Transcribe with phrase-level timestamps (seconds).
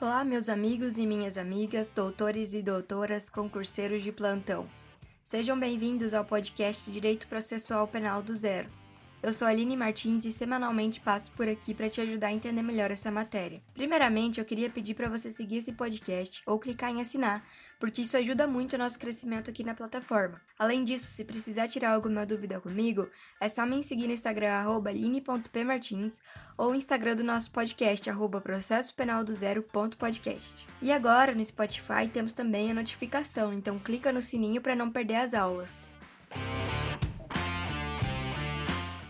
[0.00, 4.70] Olá, meus amigos e minhas amigas, doutores e doutoras, concurseiros de plantão.
[5.24, 8.70] Sejam bem-vindos ao podcast Direito Processual Penal do Zero.
[9.20, 12.92] Eu sou Aline Martins e semanalmente passo por aqui para te ajudar a entender melhor
[12.92, 13.60] essa matéria.
[13.74, 17.44] Primeiramente, eu queria pedir para você seguir esse podcast ou clicar em assinar,
[17.80, 20.40] porque isso ajuda muito o nosso crescimento aqui na plataforma.
[20.56, 23.08] Além disso, se precisar tirar alguma dúvida comigo,
[23.40, 24.52] é só me seguir no Instagram
[24.86, 26.20] aline.pmartins
[26.56, 30.64] ou o Instagram do nosso podcast arroba processo penal do zero.podcast.
[30.80, 35.16] E agora, no Spotify, temos também a notificação, então clica no sininho para não perder
[35.16, 35.97] as aulas.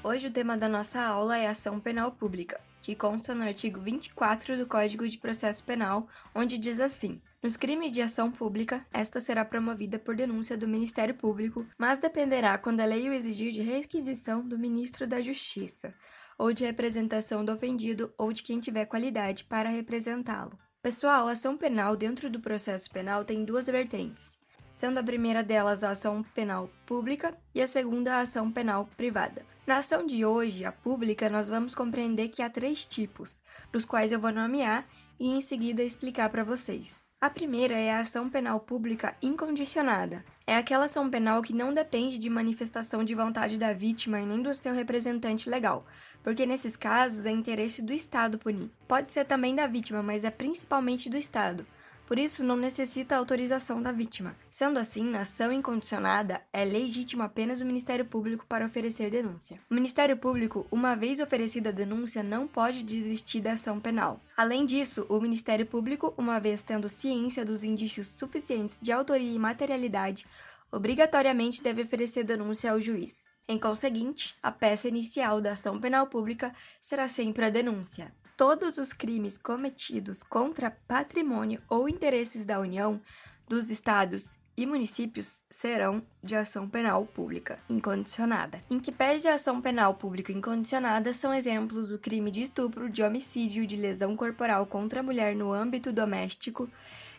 [0.08, 4.56] Hoje o tema da nossa aula é ação penal pública, que consta no artigo 24
[4.56, 9.44] do Código de Processo Penal, onde diz assim: Nos crimes de ação pública, esta será
[9.44, 14.40] promovida por denúncia do Ministério Público, mas dependerá quando a lei o exigir de requisição
[14.40, 15.92] do Ministro da Justiça,
[16.38, 20.58] ou de representação do ofendido ou de quem tiver qualidade para representá-lo.
[20.80, 24.38] Pessoal, a ação penal dentro do processo penal tem duas vertentes,
[24.72, 29.44] sendo a primeira delas a ação penal pública e a segunda a ação penal privada.
[29.69, 33.38] Na ação de hoje, a pública, nós vamos compreender que há três tipos,
[33.70, 34.86] dos quais eu vou nomear
[35.20, 37.05] e em seguida explicar para vocês.
[37.20, 40.24] A primeira é a ação penal pública incondicionada.
[40.46, 44.41] É aquela ação penal que não depende de manifestação de vontade da vítima e nem
[44.41, 45.84] do seu representante legal,
[46.22, 48.70] porque nesses casos é interesse do Estado punir.
[48.89, 51.66] Pode ser também da vítima, mas é principalmente do Estado
[52.09, 54.34] por isso não necessita autorização da vítima.
[54.51, 59.61] Sendo assim, na ação incondicionada, é legítimo apenas o Ministério Público para oferecer denúncia.
[59.70, 64.23] O Ministério Público, uma vez oferecida a denúncia, não pode desistir da ação penal.
[64.34, 69.39] Além disso, o Ministério Público, uma vez tendo ciência dos indícios suficientes de autoria e
[69.39, 70.25] materialidade,
[70.73, 73.34] obrigatoriamente deve oferecer denúncia ao juiz.
[73.47, 78.92] Em conseguinte, a peça inicial da ação penal pública será sempre a denúncia todos os
[78.92, 83.00] crimes cometidos contra patrimônio ou interesses da União,
[83.48, 88.61] dos Estados e municípios serão de ação penal pública incondicionada.
[88.70, 93.02] Em que pese a ação penal pública incondicionada são exemplos do crime de estupro, de
[93.02, 96.70] homicídio, de lesão corporal contra a mulher no âmbito doméstico.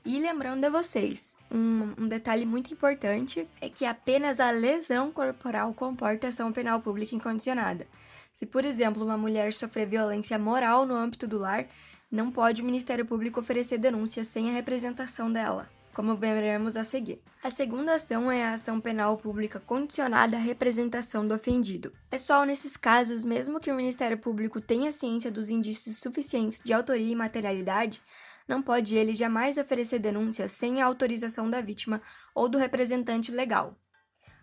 [0.05, 5.73] E lembrando a vocês, um, um detalhe muito importante é que apenas a lesão corporal
[5.73, 7.85] comporta ação penal pública incondicionada.
[8.31, 11.67] Se, por exemplo, uma mulher sofrer violência moral no âmbito do lar,
[12.11, 17.21] não pode o Ministério Público oferecer denúncia sem a representação dela, como veremos a seguir.
[17.43, 21.93] A segunda ação é a ação penal pública condicionada à representação do ofendido.
[22.09, 27.11] Pessoal, nesses casos, mesmo que o Ministério Público tenha ciência dos indícios suficientes de autoria
[27.11, 28.01] e materialidade,
[28.47, 32.01] não pode ele jamais oferecer denúncia sem a autorização da vítima
[32.33, 33.77] ou do representante legal.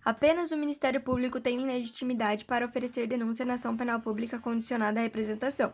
[0.06, 5.02] Apenas o Ministério Público tem legitimidade para oferecer denúncia na ação penal pública condicionada à
[5.02, 5.72] representação,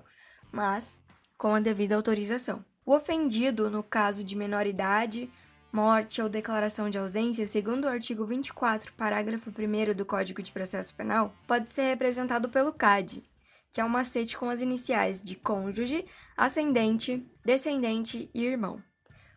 [0.50, 1.03] mas
[1.37, 2.65] com a devida autorização.
[2.82, 5.31] O ofendido, no caso de menoridade,
[5.70, 10.94] morte ou declaração de ausência, segundo o artigo 24, parágrafo 1 do Código de Processo
[10.94, 13.22] Penal, pode ser representado pelo CAD,
[13.70, 16.06] que é um macete com as iniciais de cônjuge,
[16.38, 18.82] ascendente, descendente e irmão.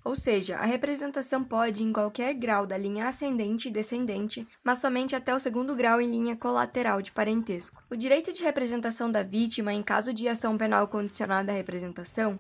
[0.05, 5.16] Ou seja, a representação pode em qualquer grau da linha ascendente e descendente, mas somente
[5.16, 7.81] até o segundo grau em linha colateral de parentesco.
[7.89, 12.38] O direito de representação da vítima em caso de ação penal condicionada à representação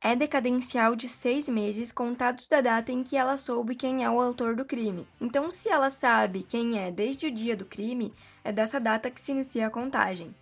[0.00, 4.18] é decadencial de seis meses contados da data em que ela soube quem é o
[4.18, 5.06] autor do crime.
[5.20, 8.12] Então, se ela sabe quem é desde o dia do crime,
[8.42, 10.34] é dessa data que se inicia a contagem.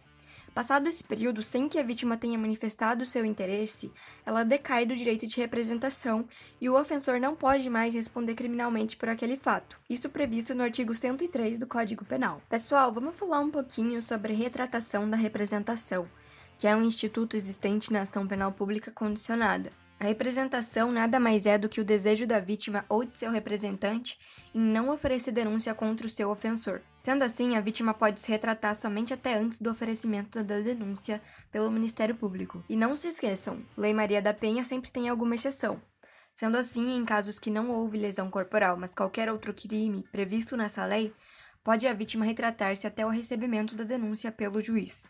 [0.55, 3.93] Passado esse período, sem que a vítima tenha manifestado seu interesse,
[4.27, 6.29] ela decai do direito de representação
[6.61, 9.79] e o ofensor não pode mais responder criminalmente por aquele fato.
[9.89, 12.43] Isso previsto no artigo 103 do Código Penal.
[12.49, 16.09] Pessoal, vamos falar um pouquinho sobre retratação da representação,
[16.59, 19.73] que é um instituto existente na ação penal pública condicionada.
[20.01, 24.19] A representação nada mais é do que o desejo da vítima ou de seu representante
[24.55, 26.81] em não oferecer denúncia contra o seu ofensor.
[27.03, 31.21] Sendo assim, a vítima pode se retratar somente até antes do oferecimento da denúncia
[31.53, 32.65] pelo Ministério Público.
[32.67, 35.83] E não se esqueçam, Lei Maria da Penha sempre tem alguma exceção.
[36.33, 40.87] Sendo assim, em casos que não houve lesão corporal, mas qualquer outro crime previsto nessa
[40.87, 41.13] lei,
[41.63, 45.07] pode a vítima retratar-se até o recebimento da denúncia pelo juiz.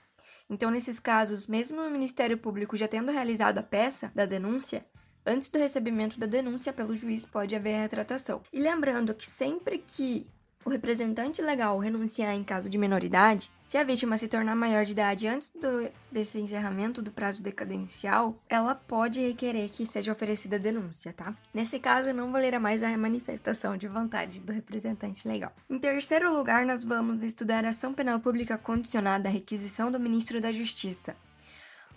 [0.51, 4.85] Então, nesses casos, mesmo o Ministério Público já tendo realizado a peça da denúncia,
[5.25, 8.43] antes do recebimento da denúncia pelo juiz pode haver retratação.
[8.53, 10.27] E lembrando que sempre que
[10.65, 14.93] o representante legal renunciar em caso de menoridade, se a vítima se tornar maior de
[14.93, 20.59] idade antes do, desse encerramento do prazo decadencial, ela pode requerer que seja oferecida a
[20.59, 21.35] denúncia, tá?
[21.55, 25.53] Nesse caso, não valerá mais a manifestação de vontade do representante legal.
[25.69, 30.41] Em terceiro lugar, nós vamos estudar a ação penal pública condicionada à requisição do ministro
[30.43, 31.17] da Justiça.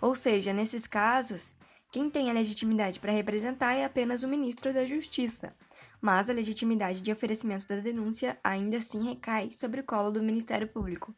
[0.00, 1.56] Ou seja, nesses casos,
[1.94, 5.54] Quem tem a legitimidade para representar é apenas o ministro da Justiça,
[6.00, 10.66] mas a legitimidade de oferecimento da denúncia ainda assim recai sobre o colo do Ministério
[10.66, 11.14] Público.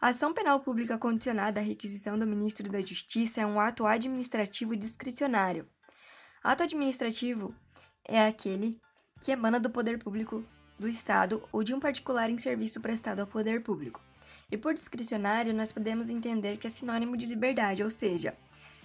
[0.00, 4.76] A ação penal pública condicionada à requisição do ministro da Justiça é um ato administrativo
[4.76, 5.68] discricionário.
[6.44, 7.52] Ato administrativo
[8.04, 8.80] é aquele
[9.20, 10.44] que emana do poder público
[10.78, 14.00] do Estado ou de um particular em serviço prestado ao poder público.
[14.48, 18.36] E por discricionário, nós podemos entender que é sinônimo de liberdade, ou seja,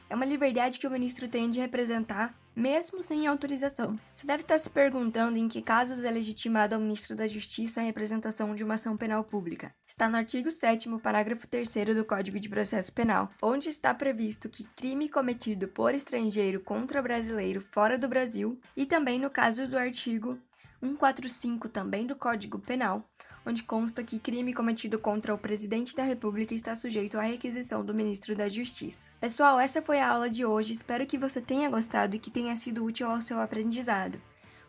[0.09, 4.00] é uma liberdade que o ministro tem de representar, mesmo sem autorização.
[4.15, 7.83] Você deve estar se perguntando em que casos é legitimado ao ministro da Justiça a
[7.83, 9.71] representação de uma ação penal pública.
[9.86, 14.63] Está no artigo 7, parágrafo 3 do Código de Processo Penal, onde está previsto que
[14.75, 20.39] crime cometido por estrangeiro contra brasileiro fora do Brasil, e também no caso do artigo
[20.79, 23.07] 145 também do Código Penal,
[23.45, 27.94] onde consta que crime cometido contra o presidente da República está sujeito à requisição do
[27.94, 29.09] ministro da Justiça.
[29.19, 30.74] Pessoal, essa foi a aula de hoje.
[30.74, 34.21] Espero que você tenha gostado e que tenha sido útil ao seu aprendizado.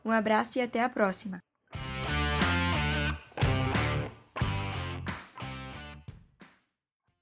[0.05, 1.48] Um abraço e até a próxima!